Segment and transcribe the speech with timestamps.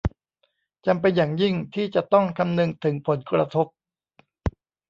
[0.85, 3.67] จำเป็นอย่างยิ่งที่จะต้องคำนึงถึงผลกระทบ